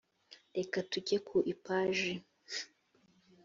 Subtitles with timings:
[0.57, 2.13] reka tujye ku ipaji